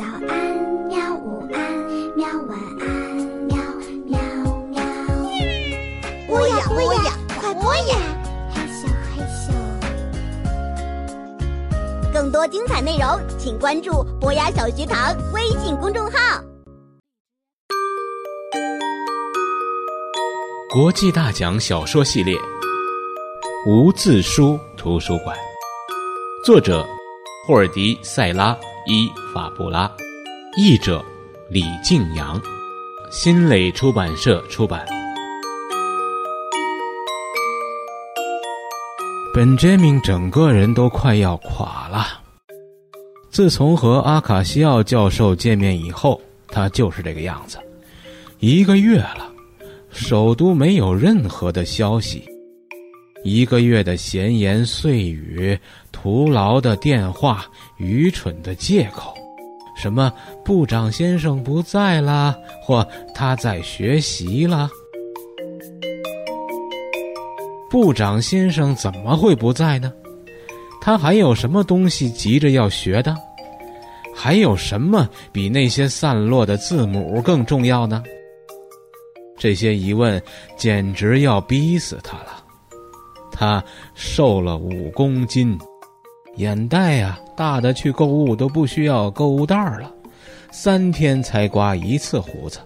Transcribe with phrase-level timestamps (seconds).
[0.00, 0.32] 早安，
[0.88, 1.14] 喵！
[1.14, 1.60] 午安，
[2.16, 2.26] 喵！
[2.48, 2.88] 晚安，
[3.44, 3.54] 喵
[4.06, 4.18] 喵
[4.70, 4.80] 喵。
[6.26, 7.98] 播呀播呀，快播呀！
[8.50, 9.52] 嘿咻嘿咻。
[12.14, 16.42] 更多精彩内容，请关注“博雅小学堂”微信公众号。
[20.72, 22.34] 国际大奖小说系列
[23.66, 25.36] 《无字书图书馆》，
[26.42, 26.88] 作者
[27.46, 28.56] 霍尔迪·塞拉。
[28.86, 29.90] 伊法布拉，
[30.56, 31.04] 译者
[31.50, 32.40] 李静阳，
[33.12, 34.86] 新蕾出版社出版。
[39.34, 42.20] 本杰明整个人都快要垮了。
[43.30, 47.58] 自从和阿卡西奥教授见面以后，他就是这个样子。
[48.38, 49.30] 一个月了，
[49.90, 52.24] 首都没有任何的消息。
[53.22, 55.56] 一个月的闲言碎语，
[56.02, 57.44] 徒劳的电话，
[57.76, 59.12] 愚蠢的借口，
[59.76, 60.10] 什么
[60.42, 64.70] 部长先生不在啦，或他在学习啦。
[67.68, 69.92] 部长先生怎么会不在呢？
[70.80, 73.14] 他还有什么东西急着要学的？
[74.16, 78.02] 还有什么比那些散落的字母更重要呢？
[79.36, 80.20] 这些疑问
[80.56, 82.42] 简直要逼死他了。
[83.30, 83.62] 他
[83.94, 85.58] 瘦了五公斤，
[86.40, 89.92] 眼袋呀大的去购物都不需要购物袋了，
[90.50, 92.58] 三天才刮一次胡子，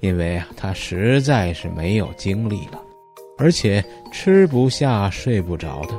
[0.00, 2.80] 因为啊他实在是没有精力了，
[3.38, 5.94] 而且吃不下睡不着的。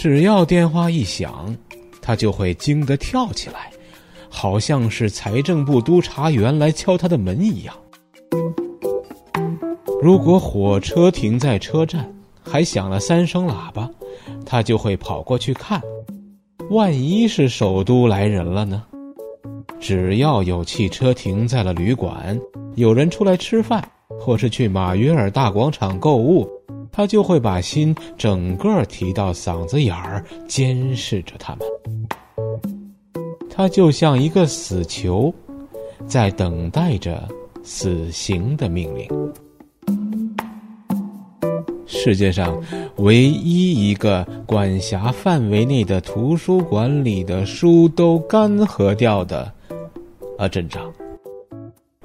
[0.00, 1.56] 只要电话一响，
[2.00, 3.70] 他就会惊得跳起来，
[4.28, 7.72] 好像是财政部督察员来敲他的门一样。
[10.02, 12.12] 如果火车停在车站，
[12.44, 13.88] 还响了三声喇叭，
[14.52, 15.80] 他就会跑过去看，
[16.68, 18.84] 万一是首都来人了呢？
[19.80, 22.38] 只要有汽车停在了旅馆，
[22.74, 23.82] 有人出来吃饭，
[24.20, 26.46] 或是去马约尔大广场购物，
[26.92, 31.66] 他就会把心整个提到嗓子眼儿，监视着他们。
[33.48, 35.32] 他就像一个死囚，
[36.06, 37.26] 在等待着
[37.62, 39.08] 死刑的命令。
[42.04, 42.60] 世界上
[42.96, 49.52] 唯一一个管辖范围内的图书馆里的书都干涸掉的，
[50.36, 50.92] 啊，镇长。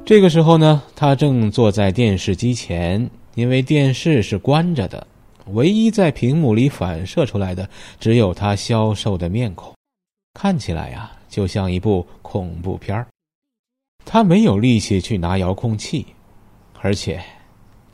[0.06, 5.08] 这个时候呢，他正坐在电视机前，因为电视是关着的，
[5.48, 7.68] 唯一在屏幕里反射出来的
[8.00, 9.74] 只有他消瘦的面孔，
[10.36, 13.08] 看起来呀，就像一部恐怖片儿
[14.06, 16.06] 他没有力气去拿遥控器，
[16.84, 17.20] 而且。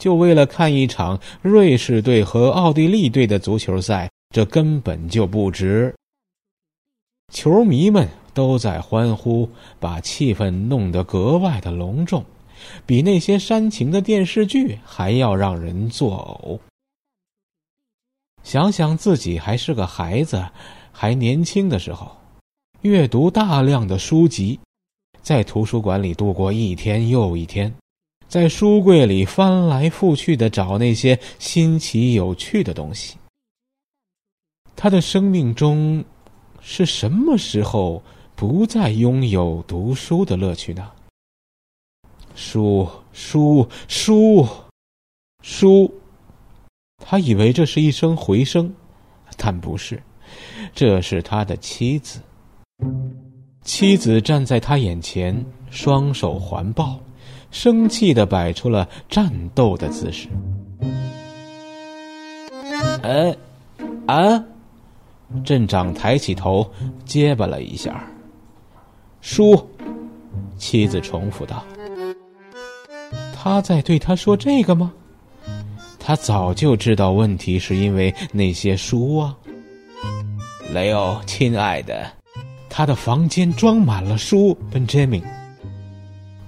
[0.03, 5.95] 就为了看一场瑞士队和奥地利队的足球赛，这根本就不值。
[7.31, 9.49] 球迷们都在欢呼，
[9.79, 12.21] 把气氛弄得格外的隆重，
[12.85, 16.59] 比那些煽情的电视剧还要让人作呕。
[18.43, 20.45] 想想自己还是个孩子，
[20.91, 22.11] 还年轻的时候，
[22.81, 24.59] 阅读大量的书籍，
[25.21, 27.73] 在图书馆里度过一天又一天。
[28.33, 33.15] 在书柜里翻来覆去的找那些新奇有趣的东西。
[34.75, 36.03] 他的生命中，
[36.59, 38.01] 是什么时候
[38.35, 40.89] 不再拥有读书的乐趣呢？
[42.33, 44.47] 书，书，书，
[45.43, 45.93] 书。
[46.97, 48.73] 他以为这是一声回声，
[49.37, 50.01] 但不是，
[50.73, 52.19] 这是他的妻子。
[53.61, 56.99] 妻子站在他眼前，双手环抱。
[57.53, 60.27] 生气的摆出了战斗的姿势。
[63.03, 63.33] 哎，
[64.07, 64.43] 啊！
[65.45, 66.69] 镇长抬起头，
[67.05, 68.03] 结巴了一下。
[69.21, 69.69] 叔，
[70.57, 71.63] 妻子重复道
[73.33, 74.91] ：“他在对他说这个吗？
[75.99, 79.37] 他早就知道问题是因为那些书啊。”
[80.73, 82.11] 雷欧，亲爱的，
[82.69, 85.23] 他的房间装满了书，Benjamin。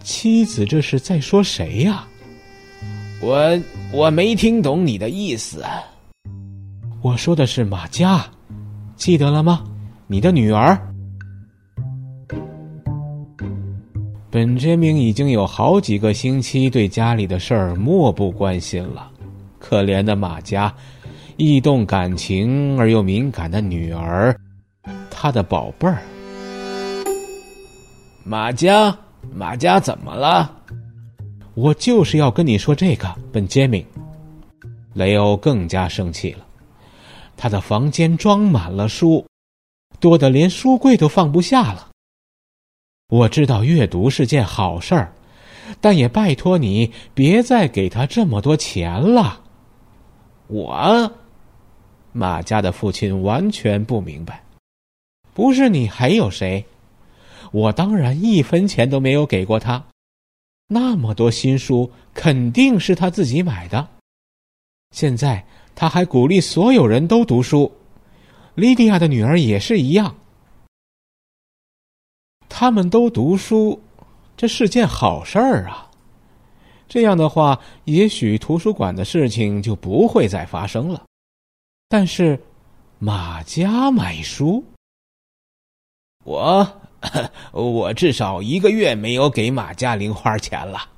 [0.06, 2.06] 妻子，这是在说谁呀？
[3.20, 3.60] 我
[3.92, 5.64] 我没听懂你的意思。
[7.02, 8.24] 我说的是马佳，
[8.96, 9.64] 记得了吗？
[10.06, 10.80] 你的女儿。
[14.30, 19.10] 本杰明已经有好几个星期对家里的事儿漠不关心了。
[19.58, 20.72] 可怜的马佳，
[21.36, 24.40] 易动感情而又敏感的女儿，
[25.10, 25.98] 他的宝贝儿，
[28.24, 28.96] 马佳。
[29.34, 30.52] 马家怎么了？
[31.54, 33.86] 我就是要跟你说这个，本杰明。
[34.94, 36.46] 雷欧更加生气了。
[37.38, 39.26] 他的房间装满了书，
[40.00, 41.90] 多的连书柜都放不下了。
[43.10, 45.14] 我知道阅读是件好事儿，
[45.82, 49.42] 但也拜托你别再给他这么多钱了。
[50.48, 51.12] 我，
[52.14, 54.44] 马家的父亲完全不明白。
[55.34, 56.66] 不是你还有谁？
[57.56, 59.82] 我当然一分钱都没有给过他。
[60.68, 63.88] 那么多新书肯定是他自己买的。
[64.92, 67.72] 现在他还鼓励所有人都读书，
[68.56, 70.18] 莉迪亚的女儿也是一样。
[72.50, 73.82] 他们都读书，
[74.36, 75.90] 这是件好事儿啊。
[76.90, 81.06] 这样的话，也许图书馆的事情就不会再发生了。
[81.88, 82.38] 但是，
[83.00, 84.62] 马家买书，
[86.26, 86.82] 我
[87.52, 90.90] 我至少一个月没有给马家零花钱了。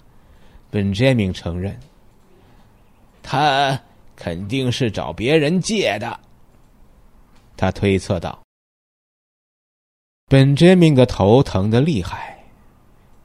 [0.69, 1.79] 本杰明承认，
[3.23, 3.79] 他
[4.15, 6.19] 肯定是找别人借的。
[7.55, 8.39] 他推测道。
[10.27, 12.37] 本杰明的头疼的厉害，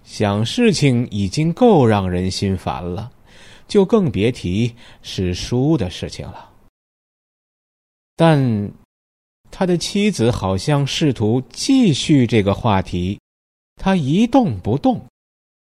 [0.04, 3.10] 想事情已经够让人心烦了，
[3.66, 6.48] 就更别提是书的事情了。
[8.14, 8.70] 但
[9.52, 13.20] 他的妻子好像试图继续这个话题，
[13.76, 15.00] 他一动不动，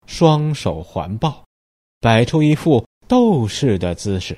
[0.07, 1.43] 双手环抱，
[2.01, 4.37] 摆出一副斗士的姿势。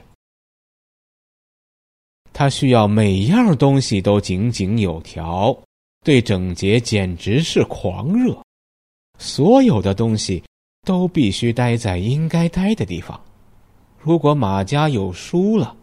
[2.33, 5.59] 他需要每样东西都井井有条。
[6.05, 8.41] 对整洁简直是狂热，
[9.19, 10.43] 所有的东西
[10.87, 13.21] 都必须待在应该待的地方。
[13.99, 15.77] 如果马家有书了，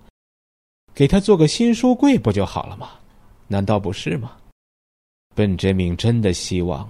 [0.95, 2.91] 给他做个新书柜不就好了吗？
[3.47, 4.31] 难道不是吗？
[5.35, 6.89] 本杰明真的希望，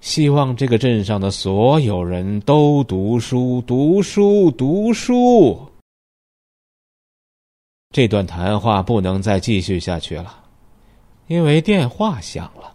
[0.00, 5.70] 希望这个镇上的所有人都读书，读书，读书。
[7.90, 10.42] 这段谈话不能再继续下去了。
[11.26, 12.74] 因为电话响了，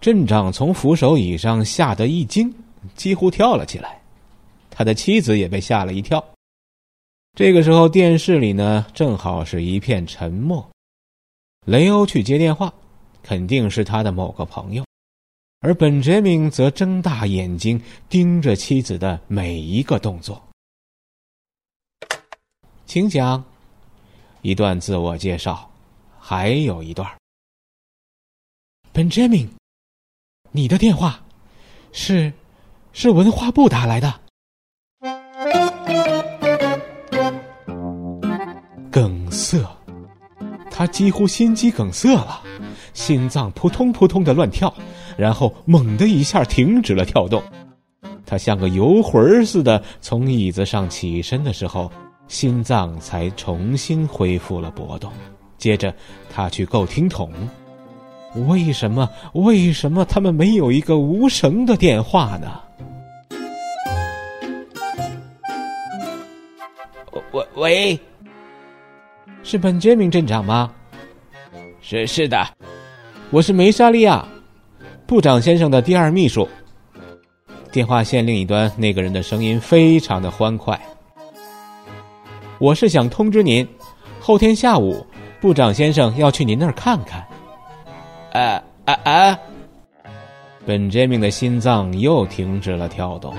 [0.00, 2.52] 镇长从扶手椅上吓得一惊，
[2.94, 4.00] 几乎跳了起来。
[4.70, 6.24] 他的妻子也被吓了一跳。
[7.38, 10.68] 这个时候，电视里呢正好是一片沉默。
[11.66, 12.74] 雷欧去接电话，
[13.22, 14.84] 肯定是他的某个朋友，
[15.60, 20.42] 而本杰明则睁大眼睛盯着妻子的每一个动作。
[22.86, 23.44] 请讲。
[24.42, 25.70] 一段自我介绍，
[26.18, 27.08] 还有一段。
[28.92, 29.48] 本杰明
[30.50, 31.22] 你的电话，
[31.92, 32.32] 是，
[32.92, 34.22] 是文化部打来的。
[40.78, 42.40] 他几乎心肌梗塞了，
[42.94, 44.72] 心脏扑通扑通的乱跳，
[45.16, 47.42] 然后猛的一下停止了跳动。
[48.24, 51.90] 他像个游魂似的从椅子上起身的时候。
[52.28, 55.10] 心脏才重新恢复了搏动，
[55.56, 55.94] 接着
[56.30, 57.32] 他去够听筒。
[58.46, 59.08] 为什么？
[59.32, 62.60] 为什么他们没有一个无绳的电话呢？
[67.32, 68.00] 喂喂，
[69.48, 70.70] 是本杰明镇长吗？
[71.80, 72.46] 是是的，
[73.30, 74.22] 我是梅莎利亚，
[75.06, 76.46] 部长先生的第二秘书。
[77.72, 80.78] 电话线另一端那个人的声音非常的欢快。
[82.58, 83.66] 我是想通知您，
[84.20, 85.06] 后天下午，
[85.40, 87.26] 部长先生要去您那儿看看。
[88.34, 89.38] 啊啊啊！
[90.66, 93.34] 本杰明的心脏又停止了跳动。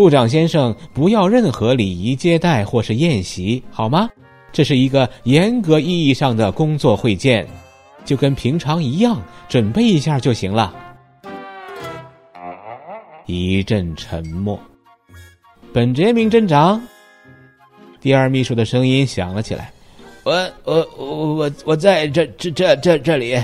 [0.00, 4.08] 部长先生，不要任何礼仪接待或是宴席，好吗？
[4.50, 7.46] 这是一个严格意义上的工作会见，
[8.02, 10.74] 就跟平常一样，准备一下就行了。
[13.26, 14.58] 一阵沉默。
[15.70, 16.80] 本杰明镇长，
[18.00, 19.70] 第二秘书的声音响了起来
[20.24, 20.32] ：“我
[20.64, 23.38] 我我我我在这这这这这里。”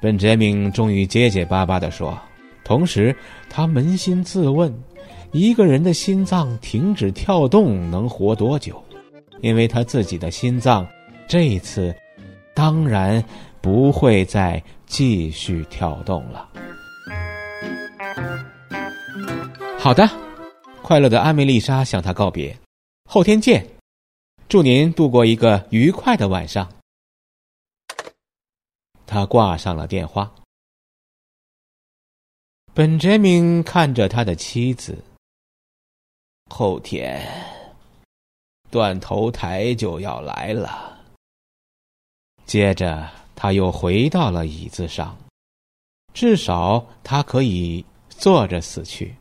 [0.00, 2.16] 本杰明终于结结巴巴的说，
[2.62, 3.12] 同时
[3.50, 4.72] 他扪心自问：
[5.32, 8.82] 一个人的心脏停止跳动能活多久？
[9.40, 10.86] 因为他自己的心脏
[11.26, 11.92] 这一次
[12.54, 13.24] 当然
[13.60, 16.48] 不会再继续跳动了。
[19.78, 20.06] 好的，
[20.82, 22.56] 快乐的阿梅丽莎向他告别，
[23.06, 23.66] 后天见，
[24.48, 26.70] 祝您度过一个愉快的晚上。
[29.06, 30.30] 他挂上了电话。
[32.74, 35.02] 本杰明看着他的妻子。
[36.54, 37.26] 后天，
[38.70, 40.98] 断头台就要来了。
[42.44, 45.16] 接着，他又回到了椅子上，
[46.12, 49.16] 至少他可以坐着死去。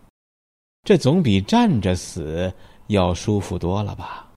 [0.83, 2.53] 这总比站着死
[2.87, 4.27] 要舒服多了吧。